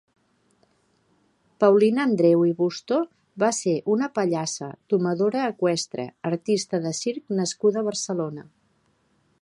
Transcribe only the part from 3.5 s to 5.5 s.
ser una pallassa, domadora